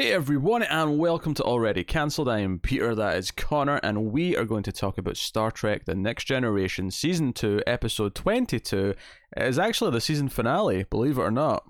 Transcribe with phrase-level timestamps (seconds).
[0.00, 2.26] Hey everyone, and welcome to Already Cancelled.
[2.26, 5.84] I am Peter, that is Connor, and we are going to talk about Star Trek
[5.84, 8.94] The Next Generation, Season 2, Episode 22.
[9.36, 11.64] It is actually the season finale, believe it or not,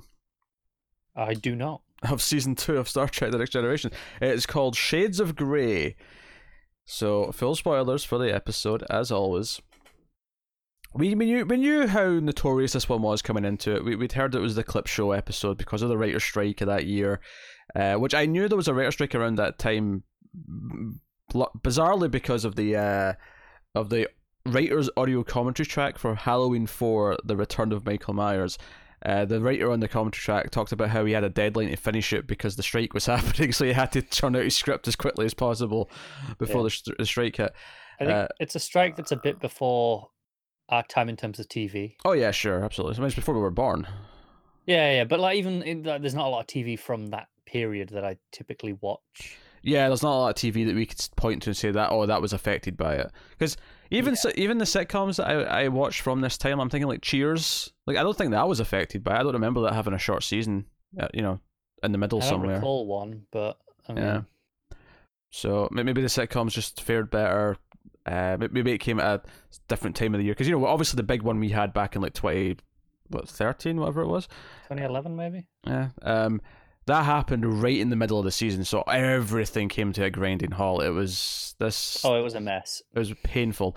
[1.16, 1.82] I do not.
[2.08, 3.90] of Season 2 of Star Trek The Next Generation.
[4.20, 5.96] It is called Shades of Grey.
[6.84, 9.60] So, full spoilers for the episode, as always.
[10.92, 13.84] We, we, knew, we knew how notorious this one was coming into it.
[13.84, 16.66] We, we'd heard it was the clip show episode because of the writer's strike of
[16.66, 17.20] that year.
[17.76, 20.02] Uh, which I knew there was a writer strike around that time,
[21.32, 23.12] bizarrely because of the uh,
[23.74, 24.08] of the
[24.46, 28.58] writer's audio commentary track for Halloween Four: The Return of Michael Myers.
[29.06, 31.76] Uh, the writer on the commentary track talked about how he had a deadline to
[31.76, 34.86] finish it because the strike was happening, so he had to turn out his script
[34.88, 35.88] as quickly as possible
[36.38, 36.70] before Yeah.
[36.86, 37.52] the, the strike hit.
[37.98, 40.08] I think Uh, it's a strike that's a bit before
[40.70, 41.96] our time in terms of TV.
[42.04, 42.96] Oh yeah, sure, absolutely.
[42.96, 43.86] So it's before we were born.
[44.66, 47.28] Yeah, yeah, but like even in, like, there's not a lot of TV from that
[47.46, 49.36] period that I typically watch.
[49.62, 51.90] Yeah, there's not a lot of TV that we could point to and say that
[51.90, 53.10] oh that was affected by it.
[53.30, 53.56] Because
[53.90, 57.02] even so, even the sitcoms that I I watched from this time, I'm thinking like
[57.02, 57.72] Cheers.
[57.86, 59.16] Like I don't think that was affected by.
[59.16, 59.20] it.
[59.20, 60.66] I don't remember that having a short season.
[60.98, 61.40] Uh, you know,
[61.82, 62.56] in the middle I don't somewhere.
[62.56, 64.20] recall one, but I mean, Yeah.
[65.32, 67.56] So maybe the sitcoms just fared better.
[68.06, 69.22] Uh, maybe it came at a
[69.68, 71.94] different time of the year because you know obviously the big one we had back
[71.94, 72.56] in like twenty
[73.08, 74.26] what thirteen whatever it was.
[74.68, 75.46] 2011 maybe.
[75.66, 75.88] Yeah.
[76.02, 76.40] Um,
[76.86, 80.50] that happened right in the middle of the season, so everything came to a grinding
[80.52, 80.82] halt.
[80.82, 82.04] It was this.
[82.04, 82.82] Oh, it was a mess.
[82.94, 83.76] It was painful.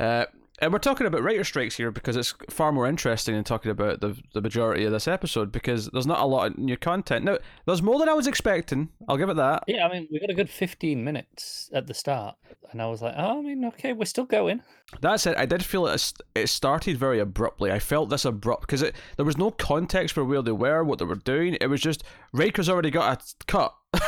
[0.00, 0.24] Uh,
[0.62, 4.00] and we're talking about writer strikes here because it's far more interesting than talking about
[4.00, 7.24] the the majority of this episode because there's not a lot of new content.
[7.24, 8.88] Now, there's more than I was expecting.
[9.08, 9.64] I'll give it that.
[9.66, 12.36] Yeah, I mean, we got a good 15 minutes at the start,
[12.70, 14.62] and I was like, oh, I mean, okay, we're still going.
[15.00, 17.72] That said, I did feel it, it started very abruptly.
[17.72, 21.00] I felt this abrupt because it there was no context for where they were, what
[21.00, 21.58] they were doing.
[21.60, 23.74] It was just Riker's already got a cut.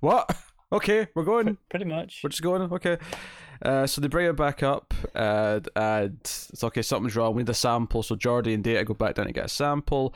[0.00, 0.36] what?
[0.72, 1.58] Okay, we're going.
[1.70, 2.20] Pretty much.
[2.22, 2.62] We're just going.
[2.62, 2.98] Okay.
[3.62, 6.82] Uh, so they bring it back up, and, and it's okay.
[6.82, 7.34] Something's wrong.
[7.34, 8.02] We need a sample.
[8.02, 10.14] So Geordi and Data go back down to get a sample.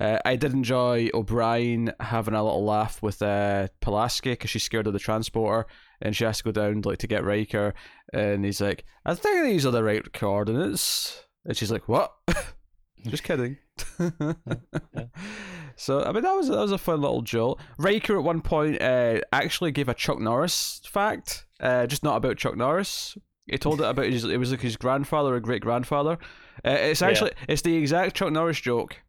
[0.00, 4.86] Uh, I did enjoy O'Brien having a little laugh with uh, Pulaski because she's scared
[4.86, 5.66] of the transporter,
[6.00, 7.74] and she has to go down like to get Riker,
[8.12, 12.12] and he's like, "I think these are the right coordinates," and she's like, "What?"
[13.06, 13.58] Just kidding.
[15.82, 17.60] So I mean that was that was a fun little jolt.
[17.76, 22.36] Riker at one point uh, actually gave a Chuck Norris fact, uh, just not about
[22.36, 23.18] Chuck Norris.
[23.46, 26.18] He told it about his it was like his grandfather or great grandfather.
[26.64, 27.08] Uh, it's Yeah.
[27.08, 29.00] actually it's the exact Chuck Norris joke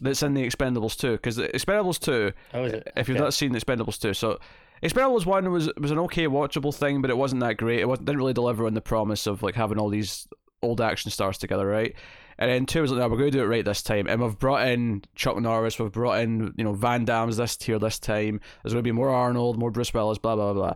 [0.00, 2.90] that's in the Expendables 2 because the Expendables 2 Oh, is it?
[2.96, 3.24] if you've Okay.
[3.24, 4.38] not seen the Expendables 2 so
[4.82, 8.06] Expendables 1 was was an okay watchable thing but it wasn't that great it wasn't,
[8.06, 10.26] didn't really deliver on the promise of like having all these
[10.62, 11.94] old action stars together right
[12.38, 14.20] and then 2 was like no we're going to do it right this time and
[14.20, 17.98] we've brought in Chuck Norris we've brought in you know Van Damme's this tier this
[17.98, 20.74] time there's going to be more Arnold more Bruce Willis blah blah blah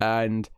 [0.00, 0.48] and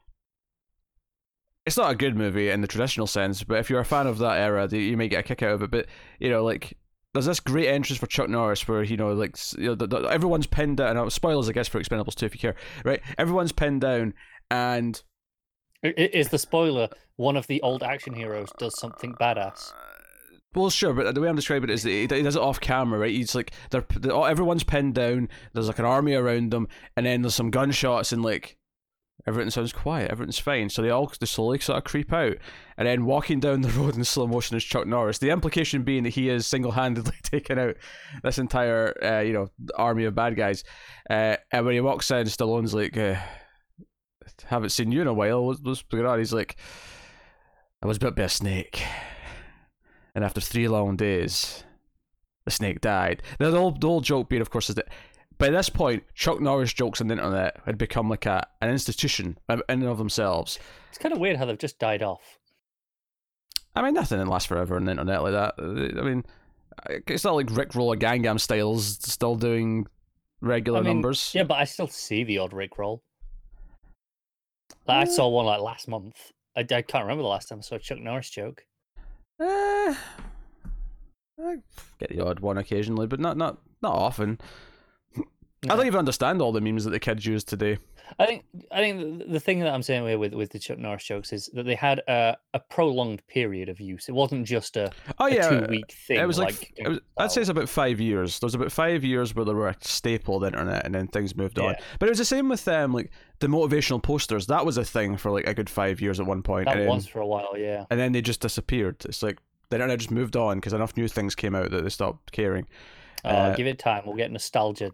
[1.69, 4.16] it's not a good movie in the traditional sense, but if you're a fan of
[4.19, 5.70] that era, you may get a kick out of it.
[5.70, 5.84] But
[6.19, 6.72] you know, like
[7.12, 9.98] there's this great entrance for Chuck Norris where you know, like you know, the, the,
[10.04, 10.97] everyone's pinned down.
[10.97, 12.54] uh, Spoilers, I guess, for Expendables 2 if you care,
[12.84, 13.03] right?
[13.19, 14.15] Everyone's pinned down,
[14.50, 15.03] and
[15.82, 19.72] Is the spoiler one of the old action heroes does something badass?
[20.54, 22.98] Well, sure, but the way I'm describing it is that he does it off camera,
[22.98, 23.10] right?
[23.10, 25.28] He's like, they're, they all everyone's pinned down.
[25.53, 28.56] There's like an army around them, and then there's some gunshots, and like
[29.26, 30.70] everything sounds quiet, everything's fine.
[30.70, 32.36] So they all they slowly sort of creep out,
[32.78, 35.19] and then walking down the road in slow motion is Chuck Norris.
[35.19, 37.76] The implication being that he is single handedly taking out
[38.22, 40.65] this entire, uh, you know, army of bad guys.
[41.10, 43.16] Uh, and when he walks in, Stallone's like, uh,
[44.47, 45.44] "Haven't seen you in a while.
[45.44, 46.56] What's going on?" He's like,
[47.82, 48.82] "I was bit by a snake."
[50.14, 51.64] And after three long days,
[52.44, 53.22] the snake died.
[53.41, 54.88] Now, the old, the old joke being, of course, is that
[55.38, 59.38] by this point, Chuck Norris jokes on the internet had become like a an institution
[59.48, 60.58] in and of themselves.
[60.88, 62.38] It's kind of weird how they've just died off.
[63.76, 65.54] I mean, nothing lasts forever on the internet like that.
[65.58, 66.24] I mean,
[67.06, 69.86] it's not like Rick Roller Gangnam Style's still doing
[70.41, 71.33] regular I mean, numbers.
[71.34, 73.04] Yeah, but I still see the odd Rick roll.
[74.86, 76.33] Like, I Uh, saw one like last month.
[76.56, 78.65] I, I can't remember the last time I saw a Chuck Norris joke.
[79.40, 79.94] Eh,
[81.40, 81.56] I
[81.98, 84.40] get the odd one occasionally, but not not not often.
[85.16, 87.78] I don't even understand all the memes that the kids use today.
[88.19, 91.05] I think I think the, thing that I'm saying with with- with the Chuck Norris
[91.05, 94.09] jokes is that they had a, a prolonged period of use.
[94.09, 96.19] It wasn't just a, Oh a yeah, two week thing.
[96.21, 98.39] It was like, it was, I'd say it's about five years.
[98.39, 101.09] There was about five years where they were a staple of the internet, and then
[101.09, 101.72] things moved on.
[101.72, 101.81] Yeah.
[101.99, 103.10] But it was the same with them, like
[103.41, 104.47] the motivational posters.
[104.47, 106.81] That was a thing for like a good five years at one point, that and
[106.83, 107.55] then, was for a while.
[107.57, 109.05] Yeah, and then they just disappeared.
[109.05, 109.39] It's like
[109.71, 112.66] the internet just moved on because enough new things came out that they stopped caring.
[113.24, 114.04] Oh, Uh, give it time.
[114.06, 114.91] We'll get nostalgia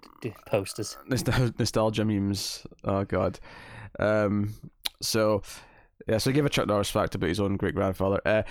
[0.46, 0.96] posters.
[1.58, 2.66] Nostalgia memes.
[2.84, 3.38] Oh god.
[3.98, 4.54] Um.
[5.02, 5.42] So,
[6.08, 6.18] yeah.
[6.18, 8.20] So, he gave a Chuck Norris fact about his own great grandfather.
[8.24, 8.42] Uh,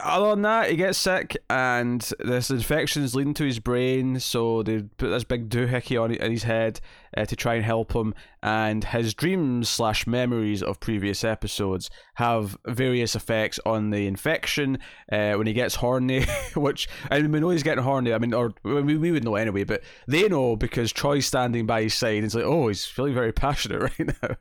[0.00, 4.18] other than that, he gets sick, and this infection is leading to his brain.
[4.18, 6.80] So they put this big doohickey on in his head
[7.14, 8.14] uh, to try and help him.
[8.42, 14.78] And his dreams slash memories of previous episodes have various effects on the infection.
[15.12, 16.24] Uh, when he gets horny,
[16.56, 18.14] which I mean, we know he's getting horny.
[18.14, 21.82] I mean, or we, we would know anyway, but they know because Troi's standing by
[21.82, 22.16] his side.
[22.16, 24.36] And it's like, oh, he's feeling very passionate right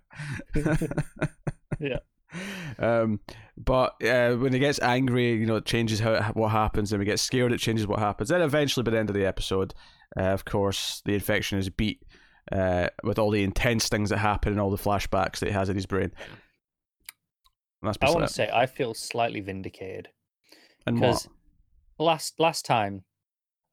[0.55, 0.87] now.
[1.79, 1.99] Yeah.
[2.77, 3.19] Um,
[3.57, 6.91] but uh, when he gets angry, you know, it changes how what happens.
[6.93, 8.29] And we get scared, it changes what happens.
[8.29, 9.73] Then eventually, by the end of the episode,
[10.17, 12.01] uh, of course, the infection is beat
[12.51, 15.69] uh, with all the intense things that happen and all the flashbacks that he has
[15.69, 16.11] in his brain.
[17.83, 20.09] I want to say I feel slightly vindicated
[20.85, 21.07] And what?
[21.07, 21.27] because
[21.97, 23.03] last last time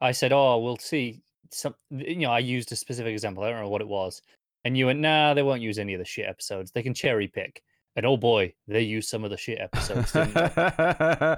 [0.00, 3.44] I said, "Oh, we'll see." Some, you know, I used a specific example.
[3.44, 4.20] I don't know what it was,
[4.64, 6.70] and you went, "Nah, they won't use any of the shit episodes.
[6.72, 7.62] They can cherry pick."
[7.96, 10.12] And oh boy, they used some of the shit episodes.
[10.12, 10.26] They?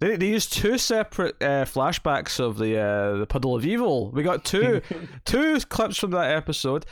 [0.00, 4.10] they, they used two separate uh, flashbacks of the uh, the puddle of evil.
[4.12, 4.82] We got two
[5.24, 6.86] two clips from that episode.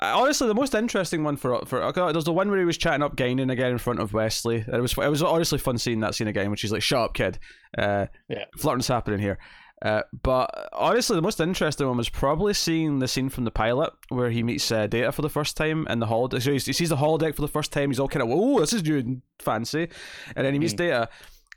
[0.00, 3.02] Uh, Honestly, the most interesting one for for there's the one where he was chatting
[3.02, 4.64] up Guinan again in front of Wesley.
[4.66, 7.14] It was it was honestly fun seeing that scene again when she's like, "Shut up,
[7.14, 7.38] kid."
[7.76, 8.44] Uh, Yeah.
[8.58, 9.38] flirting's happening here.
[9.80, 13.92] Uh, but honestly, the most interesting one was probably seeing the scene from the pilot
[14.08, 16.42] where he meets uh, Data for the first time in the holodeck.
[16.42, 17.90] So he sees the holodeck for the first time.
[17.90, 19.88] He's all kind of, "Oh, this is new and fancy,"
[20.34, 21.08] and then he meets Data.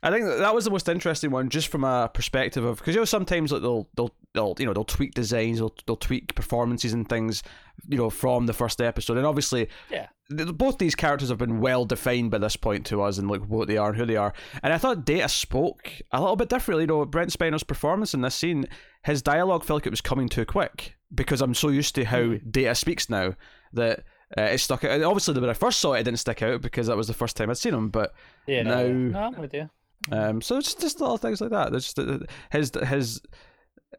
[0.04, 2.96] I think that that was the most interesting one, just from a perspective of because
[2.96, 6.34] you know sometimes like they'll they'll they'll you know they'll tweak designs, they'll they'll tweak
[6.36, 7.44] performances and things,
[7.88, 10.08] you know, from the first episode, and obviously Yeah.
[10.36, 13.42] Th- both these characters have been well defined by this point to us and like
[13.42, 14.34] what they are and who they are.
[14.64, 16.84] And I thought Data spoke a little bit differently.
[16.84, 18.68] You know, Brent Spiner's performance in this scene,
[19.04, 22.36] his dialogue felt like it was coming too quick because I'm so used to how
[22.50, 23.36] Data speaks now
[23.74, 24.04] that
[24.38, 24.92] uh, it stuck out.
[24.92, 27.14] And obviously, when I first saw it, it didn't stick out because that was the
[27.14, 27.90] first time I'd seen him.
[27.90, 28.14] But
[28.48, 28.88] Yeah, No.
[28.88, 29.70] no, no, I'm with you.
[30.12, 31.72] um, so it's just little things like that.
[31.72, 32.20] There's just uh,
[32.52, 33.22] his his.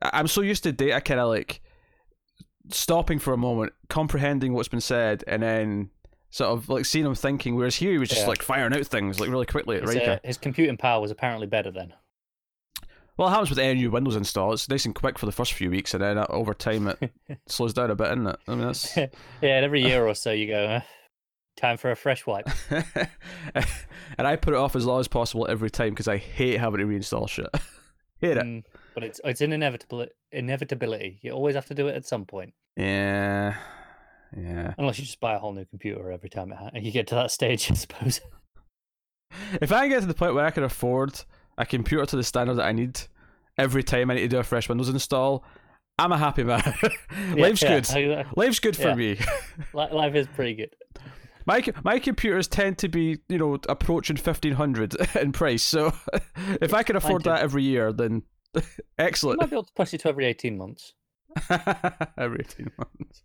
[0.01, 1.61] I'm so used to Data kind of like
[2.71, 5.91] stopping for a moment, comprehending what's been said, and then
[6.33, 7.55] sort of like seeing him thinking.
[7.55, 8.27] Whereas here he was just Yeah.
[8.29, 10.11] like firing out things like really quickly at His, Riker.
[10.11, 11.93] uh, his computing power was apparently better then.
[13.17, 14.53] Well, it happens with any new Windows install.
[14.55, 17.13] It's nice and quick for the first few weeks, and then uh, over time it
[17.47, 18.37] slows down a bit, isn't it?
[18.49, 18.97] I mean, that's.
[18.97, 19.07] yeah,
[19.43, 20.81] and every year or so you go, uh,
[21.57, 22.49] time for a fresh wipe.
[24.17, 26.81] and I put it off as long as possible every time because I hate having
[26.81, 27.49] to reinstall shit.
[28.21, 28.45] hate it.
[28.45, 28.65] Mm,
[28.95, 31.19] but it's it's an inevitable inevitability.
[31.23, 33.57] You always have to do it at some point, Yeah,
[34.37, 34.75] yeah.
[34.79, 37.15] unless you just buy a whole new computer every time it ha- you get to
[37.17, 38.21] that stage, I suppose.
[39.61, 41.21] If I get to the point where I can afford
[41.59, 43.01] a computer to the standard that I need
[43.59, 45.45] every time I need to do a fresh Windows install,
[45.99, 46.63] I'm a happy man.
[47.35, 47.89] Life's Yeah, good.
[47.95, 48.95] yeah, uh, Life's good for Yeah.
[48.95, 49.19] me.
[49.75, 50.75] Life is pretty good.
[51.45, 55.63] My my computers tend to be you know approaching fifteen hundred in price.
[55.63, 55.93] So
[56.61, 58.23] if I can afford that every year, then
[58.99, 59.41] excellent.
[59.41, 60.95] might be able to push it to every eighteen months.
[62.17, 63.23] every eighteen months.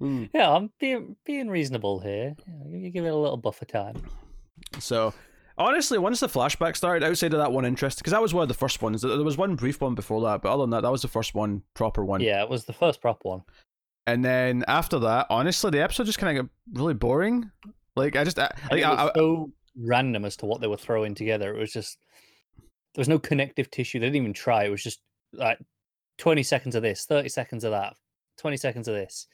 [0.00, 0.30] Mm.
[0.32, 2.34] Yeah, I'm being being reasonable here.
[2.66, 3.96] You you give it a little buffer time.
[4.78, 5.12] So
[5.58, 8.48] honestly, once the flashback started, outside of that one interest, because that was one of
[8.48, 9.02] the first ones.
[9.02, 11.34] There was one brief one before that, but other than that, that was the first
[11.34, 12.20] one, proper one.
[12.20, 13.42] Yeah, it was the first proper one.
[14.06, 17.50] And then after that, honestly, the episode just kind of got really boring.
[17.94, 20.66] Like I just, I, like, it I, was I, so random as to what they
[20.66, 21.54] were throwing together.
[21.54, 21.98] It was just
[22.94, 24.00] there was no connective tissue.
[24.00, 24.64] They didn't even try.
[24.64, 25.00] It was just
[25.32, 25.58] like
[26.18, 27.94] twenty seconds of this, thirty seconds of that,
[28.38, 29.26] twenty seconds of this.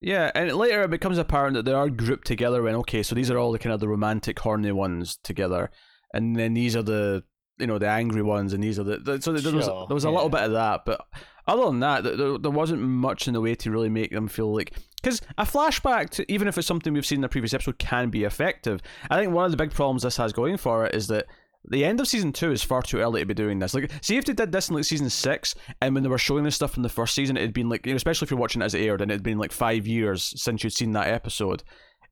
[0.00, 2.62] Yeah, and later it becomes apparent that they are grouped together.
[2.62, 5.70] when okay, so these are all the kind of the romantic, horny ones together,
[6.14, 7.24] and then these are the
[7.58, 10.04] you know the angry ones, and these are the, the so there was there was
[10.04, 11.00] a little bit of that, but
[11.46, 14.54] other than that, there, there wasn't much in the way to really make them feel
[14.54, 17.78] like because a flashback to even if it's something we've seen in the previous episode
[17.78, 18.80] can be effective.
[19.10, 21.26] I think one of the big problems this has going for it is that
[21.70, 23.74] the end of season two is far too early to be doing this.
[23.74, 26.44] Like, see if they did this in like season six, and when they were showing
[26.44, 28.40] this stuff from the first season, it had been like, you know, especially if you're
[28.40, 30.92] watching it as it aired, and it had been like five years since you'd seen
[30.92, 31.62] that episode.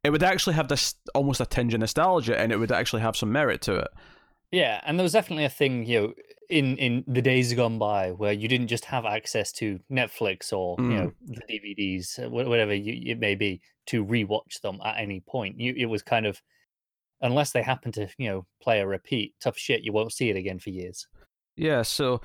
[0.05, 3.17] It would actually have this almost a tinge of nostalgia, and it would actually have
[3.17, 3.89] some merit to it.
[4.53, 6.13] Yeah, and there was definitely a thing, you know,
[6.49, 10.77] in in the days gone by where you didn't just have access to Netflix or
[10.77, 10.91] Mm.
[10.93, 15.59] you know the DVDs, whatever you, it may be, to rewatch them at any point.
[15.59, 16.41] You it was kind of
[17.21, 19.83] unless they happen to you know play a repeat, tough shit.
[19.83, 21.07] You won't see it again for years.
[21.57, 22.21] Yeah, so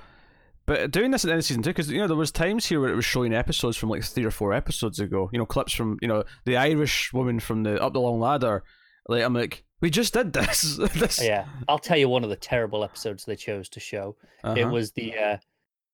[0.64, 2.66] but doing this at the end of season two, because you know there was times
[2.66, 5.28] here where it was showing episodes from like three or four episodes ago.
[5.32, 8.62] You know, clips from you know the Irish woman from the Up the Long Ladder.
[9.08, 10.76] Like I'm like, we just did this.
[10.94, 14.16] this Yeah, I'll tell you one of the terrible episodes they chose to show.
[14.44, 14.70] It uh-huh.
[14.70, 15.36] was the uh,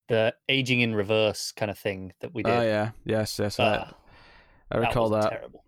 [0.09, 2.53] the aging in reverse kind of thing that we did.
[2.53, 3.59] Oh yeah, yes, yes.
[3.59, 3.95] I, Ah,
[4.71, 5.31] I recall was that.
[5.31, 5.65] Terrible.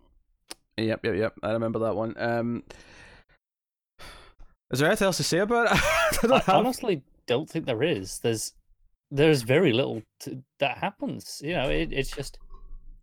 [0.77, 1.33] Yep, yep, yep.
[1.41, 2.15] I remember that one.
[2.17, 2.63] Um,
[4.71, 5.71] is there anything else to say about it?
[6.31, 8.19] I I have- honestly don't think there is.
[8.19, 8.53] There's
[9.09, 11.41] there's very little to, that happens.
[11.43, 12.37] You know, it, it's just,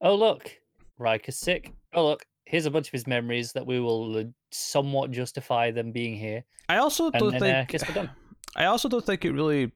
[0.01, 0.51] oh look,
[0.99, 1.73] Riker's sick.
[1.93, 5.93] Oh look, here's a bunch of his memories that we will uh, somewhat justify them
[5.93, 7.75] being here, I also and don't think.
[7.75, 8.11] uh, we're done.
[8.57, 9.73] I also don't think it really.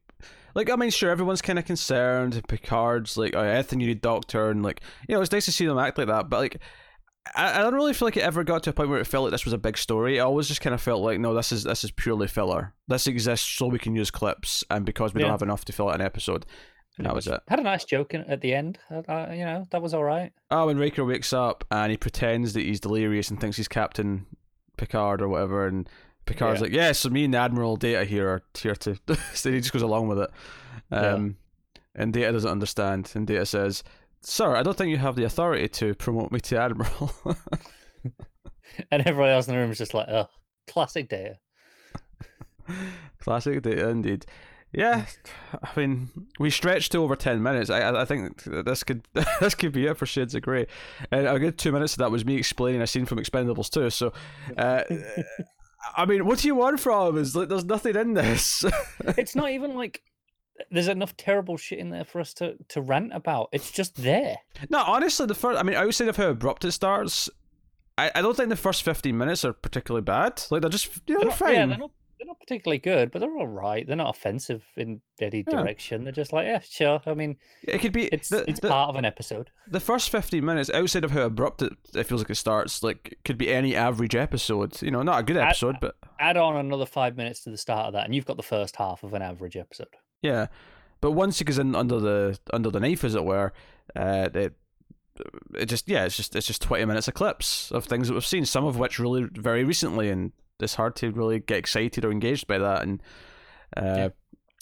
[0.54, 2.42] Like, I mean, sure, everyone's kind of concerned.
[2.46, 5.64] Picard's like, oh, Ethan, you need doctor, and like, you know, it's nice to see
[5.66, 6.28] them act like that.
[6.28, 6.60] But like,
[7.36, 9.24] I, I don't really feel like it ever got to a point where it felt
[9.24, 10.18] like this was a big story.
[10.20, 12.74] I always just kind of felt like, no, this is this is purely filler.
[12.88, 15.88] This exists so we can use clips, and because we don't have enough to fill
[15.88, 16.44] out an episode,
[16.98, 17.40] and that was it.
[17.48, 18.78] Had a nice joke in, at the end.
[18.90, 20.32] Uh, uh, you know, that was all right.
[20.50, 24.26] Oh, when Riker wakes up and he pretends that he's delirious and thinks he's Captain
[24.76, 25.88] Picard or whatever, and
[26.26, 26.64] Picard's Yeah.
[26.64, 28.96] like, "Yeah, so me and the Admiral Data here are here to."
[29.34, 30.30] so he just goes along with it,
[30.90, 31.12] Yeah.
[31.14, 31.36] um,
[31.94, 33.84] and Data doesn't understand, and Data says,
[34.22, 37.12] "Sir, I don't think you have the authority to promote me to Admiral."
[38.90, 40.28] And everyone else in the room is just like, oh,
[40.66, 41.38] classic data.
[43.18, 44.26] Classic Data, indeed.
[44.72, 45.04] Yeah,
[45.62, 47.68] I mean, we stretched to over ten minutes.
[47.68, 49.06] I, I think this could
[49.40, 50.66] this could be it for Shades of Grey,
[51.10, 53.90] and a good two minutes of that was me explaining a scene from Expendables 2.
[53.90, 54.12] So,
[54.56, 54.84] uh,
[55.94, 57.34] I mean, what do you want from us?
[57.34, 58.64] Like, there's nothing in this.
[59.18, 60.00] it's not even like
[60.70, 63.48] there's enough terrible shit in there for us to, to rant about.
[63.52, 64.36] It's just there.
[64.70, 65.58] no, honestly, the first.
[65.58, 67.28] I mean, outside of how abrupt it starts,
[67.98, 70.42] I, I don't think the first fifteen minutes are particularly bad.
[70.50, 71.52] Like they're just you know, They're they're not, fine.
[71.54, 73.84] yeah, they're not they're not particularly good, but they're all right.
[73.84, 75.56] They're not offensive in any Yeah.
[75.56, 76.04] direction.
[76.04, 77.00] They're just like, yeah, sure.
[77.04, 79.50] I mean, it could be it's the, it's the, part of an episode.
[79.66, 83.18] the first 15 minutes outside of how abrupt it, it feels like it starts like
[83.24, 86.86] could be any average episode you know not a good episode but Add on another
[86.86, 89.22] five minutes to the start of that, and you've got the first half of an
[89.22, 89.88] average episode.
[90.22, 90.46] Yeah,
[91.00, 93.52] but once he goes in under the under the knife, as it were,
[93.96, 94.54] uh, it
[95.54, 98.24] it just yeah, it's just it's just twenty minutes of clips of things that we've
[98.24, 102.10] seen, some of which really very recently, and it's hard to really get excited or
[102.12, 102.82] engaged by that.
[102.82, 103.02] And
[103.76, 104.08] uh, Yeah.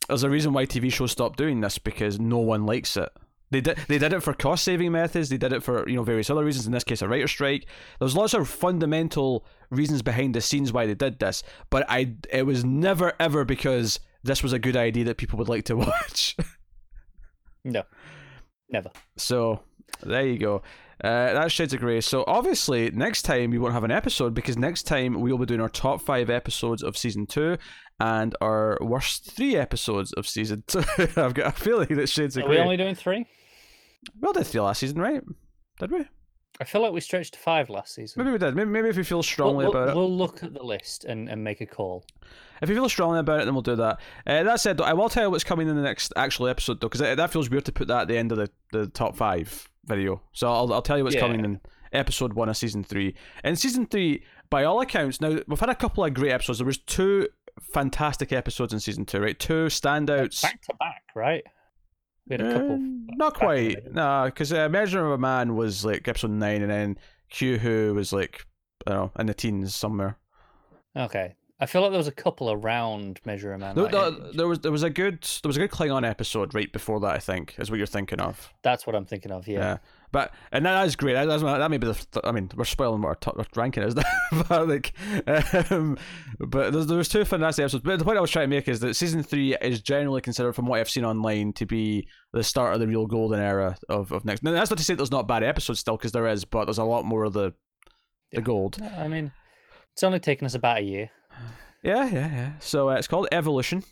[0.08, 3.10] there's a reason why TV shows stopped doing this because no one likes it.
[3.52, 5.28] They did they did it for cost saving methods.
[5.28, 6.66] They did it for you know various other reasons.
[6.66, 7.66] In this case, a writer strike.
[7.98, 12.46] There's lots of fundamental reasons behind the scenes why they did this, but I it
[12.46, 16.36] was never ever because this was a good idea that people would like to watch.
[17.64, 17.82] No,
[18.70, 18.90] never.
[19.16, 19.62] so
[20.02, 20.62] there you go.
[21.02, 22.00] Uh, that's Shades of Grey.
[22.02, 25.46] So obviously next time we won't have an episode because next time we will be
[25.46, 27.56] doing our top five episodes of season two
[27.98, 30.82] and our worst three episodes of season two.
[31.16, 32.62] I've got a feeling that Shades of Are we Grey.
[32.64, 33.24] only doing three?
[34.20, 35.22] We all did three last season, right?
[35.78, 36.06] Did we?
[36.60, 38.22] I feel like we stretched to five last season.
[38.22, 38.54] Maybe we did.
[38.54, 39.96] Maybe, maybe if we feel We'll, strongly we'll- about it.
[39.96, 42.04] we'll look at the list and, and make a call.
[42.60, 43.98] If you feel strongly about it, then we'll do that.
[44.26, 46.80] Uh, that said, though, I will tell you what's coming in the next actual episode,
[46.80, 49.16] though, because that feels weird to put that at the end of the, the top
[49.16, 50.20] five video.
[50.32, 51.22] So I'll, I'll tell you what's Yeah.
[51.22, 51.60] coming in
[51.92, 53.14] episode one of season three.
[53.42, 56.58] In season three, by all accounts, now we've had a couple of great episodes.
[56.58, 57.26] There was two
[57.72, 59.38] fantastic episodes in season two, right?
[59.38, 60.42] Two standouts.
[60.42, 61.44] Back to back, right?
[62.30, 62.74] We had a couple.
[62.74, 62.78] Uh,
[63.16, 66.30] not back in the quite, no, because uh, Measure of a Man was like episode
[66.30, 68.46] nine, and then Q Who was like
[68.86, 70.16] I don't know in the teens somewhere.
[70.96, 71.34] Okay.
[71.62, 73.74] I feel like there was a couple around Measure of a Man.
[73.74, 76.72] There, there, there was there was a good there was a good Klingon episode right
[76.72, 77.14] before that.
[77.14, 78.50] I think is what you're thinking of.
[78.62, 79.46] That's what I'm thinking of.
[79.46, 79.78] Yeah.
[80.12, 81.12] But and that is great.
[81.14, 81.94] That, that's, that may be the.
[81.94, 83.94] th- I mean, we're spoiling what our, top, our ranking is,
[84.48, 84.92] but like,
[85.70, 85.96] um,
[86.38, 87.84] but there's there's two fantastic episodes.
[87.84, 90.54] But the point I was trying to make is that season three is generally considered,
[90.54, 94.10] from what I've seen online, to be the start of the real golden era of
[94.12, 94.42] of next.
[94.42, 96.78] Now that's not to say there's not bad episodes still, because there is, but there's
[96.78, 97.52] a lot more of the
[98.32, 98.40] the Yeah.
[98.40, 98.78] gold.
[98.98, 99.30] I mean,
[99.92, 101.10] it's only taken us about a year.
[101.82, 102.52] Yeah, yeah, yeah.
[102.58, 103.84] So uh, it's called Evolution.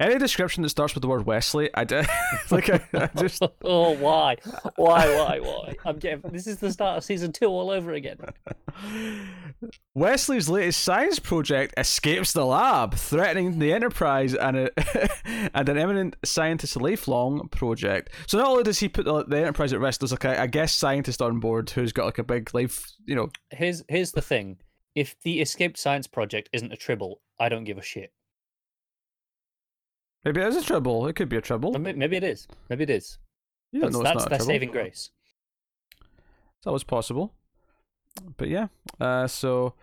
[0.00, 2.02] Any description that starts with the word Wesley, I d-
[2.50, 2.70] like.
[2.70, 4.36] I, I just oh, why,
[4.76, 5.74] why, why, why?
[5.84, 6.20] I'm getting.
[6.30, 8.18] This is the start of season two all over again.
[9.94, 14.70] Wesley's latest science project escapes the lab, threatening the Enterprise and a,
[15.54, 18.10] and an eminent scientist's lifelong project.
[18.26, 20.48] So not only does he put the, the Enterprise at risk, there's like a, a
[20.48, 23.30] guest scientist on board who's got like a big life, you know.
[23.50, 24.58] Here's here's the thing:
[24.94, 28.12] if the escaped science project isn't a tribble, I don't give a shit.
[30.24, 31.06] Maybe it is a tribble.
[31.06, 31.76] It could be a tribble.
[31.76, 32.48] Or Maybe it is.
[32.68, 33.18] Maybe it is.
[33.72, 35.10] You don't That's, know it's that's their saving grace.
[36.62, 37.34] That always possible.
[38.36, 38.68] But yeah,
[39.00, 39.74] uh, so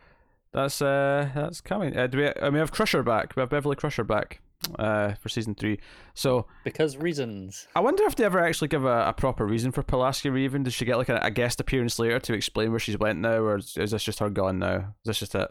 [0.53, 1.97] that's uh, that's coming.
[1.97, 2.27] Uh, do we?
[2.27, 3.35] Uh, we have Crusher back.
[3.35, 4.41] We have Beverly Crusher back
[4.79, 5.79] uh, for season three.
[6.13, 7.67] So Because reasons.
[7.75, 10.63] I wonder if they ever actually give a, a proper reason for Pulaski Reven.
[10.63, 13.39] Does she get like a, a guest appearance later to explain where she's went now,
[13.39, 14.95] or is, is this just her gone now?
[15.03, 15.49] Is this just it?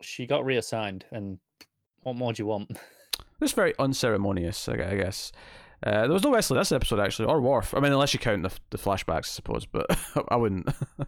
[0.00, 1.38] She got reassigned, and
[2.02, 2.78] What more do you want?
[3.40, 5.32] It's very unceremonious, I guess.
[5.84, 7.74] Uh, there was no Wesley this episode actually, or Worf.
[7.74, 9.86] I mean, unless you count the, the flashbacks, I suppose, but
[10.28, 10.68] I wouldn't.
[10.98, 11.04] Uh,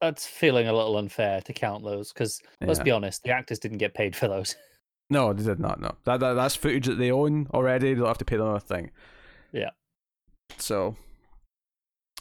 [0.00, 2.84] That's feeling a little unfair to count those because let's Yeah.
[2.84, 4.56] be honest, the actors didn't get paid for those.
[5.10, 5.80] no, they did not.
[5.80, 7.92] No, that, that that's footage that they own already.
[7.92, 8.90] They don't have to pay them a thing.
[9.52, 9.70] Yeah.
[10.56, 10.96] So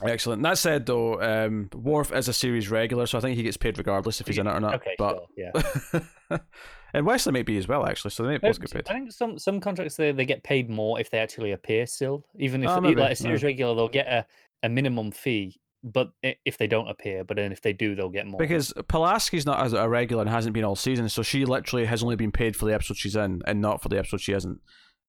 [0.03, 0.43] excellent.
[0.43, 3.77] That said, though, um, Worf is a series regular, so I think he gets paid
[3.77, 4.75] regardless if he's in it or not.
[4.75, 6.37] okay, but sure, yeah.
[6.93, 8.11] and Wesley may be as well, actually.
[8.11, 8.87] So they may both get paid.
[8.89, 12.25] I think some some contracts they, they get paid more if they actually appear still.
[12.37, 13.47] Even if Oh, maybe, like a series yeah.
[13.47, 14.25] regular, they'll get a,
[14.63, 18.27] a minimum fee, but if they don't appear, but then if they do, they'll get
[18.27, 18.39] more.
[18.39, 22.03] Because Pulaski's not as a regular and hasn't been all season, so she literally has
[22.03, 24.59] only been paid for the episode she's in and not for the episode she isn't.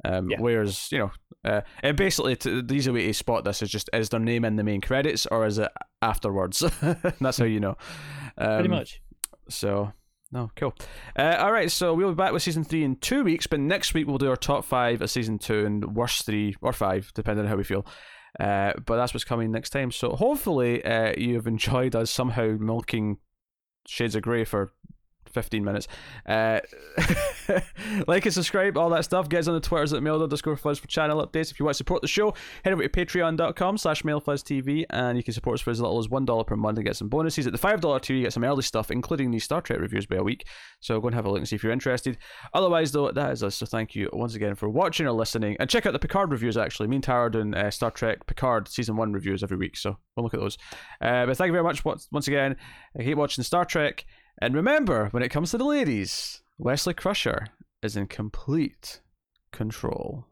[0.04, 0.40] Um, Yeah.
[0.40, 1.10] Whereas, you know,
[1.44, 4.44] uh, and basically, to, the easy way to spot this is just is their name
[4.44, 5.70] in the main credits or is it
[6.00, 6.60] afterwards?
[7.20, 7.76] That's how you know.
[8.38, 9.02] Um, pretty much.
[9.48, 9.92] So,
[10.32, 10.74] no, cool.
[11.18, 13.94] Uh, all right, so we'll be back with season three in two weeks, but next
[13.94, 17.44] week we'll do our top five of season two and worst three or five, depending
[17.44, 17.84] on how we feel.
[18.38, 19.90] Uh, but that's what's coming next time.
[19.90, 23.18] So hopefully uh, you've enjoyed us somehow milking
[23.86, 24.72] Shades of Grey for
[25.32, 25.88] 15 minutes.
[28.06, 29.28] Like and subscribe, all that stuff.
[29.28, 31.50] Get us on the Twitters at mail underscore fuzz for channel updates.
[31.50, 35.24] If you want to support the show, head over to patreon.com slash mailfuzztv and you
[35.24, 37.46] can support us for as little as $1 per month and get some bonuses.
[37.46, 40.16] At the $5 tier, you get some early stuff, including these Star Trek reviews by
[40.16, 40.46] a week.
[40.80, 42.18] So go and have a look and see if you're interested.
[42.54, 43.56] Otherwise, though, that is us.
[43.56, 45.56] So thank you once again for watching or listening.
[45.58, 46.88] And check out the Picard reviews, actually.
[46.88, 49.76] Me and Tara are doing uh, Star Trek Picard Season 1 reviews every week.
[49.76, 50.58] So we'll look at those.
[51.00, 52.56] Uh, but thank you very much once once again.
[52.98, 54.04] I keep watching Star Trek.
[54.40, 57.46] And remember, when it comes to the ladies, Wesley Crusher
[57.82, 59.00] is in complete
[59.50, 60.26] control.